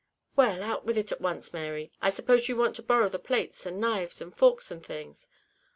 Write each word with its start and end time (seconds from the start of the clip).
"Well, 0.35 0.63
out 0.63 0.83
with 0.83 0.97
it 0.97 1.11
at 1.11 1.21
once, 1.21 1.53
Mary; 1.53 1.91
I 2.01 2.09
suppose 2.09 2.49
you 2.49 2.55
want 2.55 2.75
to 2.77 2.81
borrow 2.81 3.07
the 3.07 3.19
plates, 3.19 3.67
and 3.67 3.79
knives, 3.79 4.19
and 4.19 4.35
forks, 4.35 4.71
and 4.71 4.83
things?" 4.83 5.27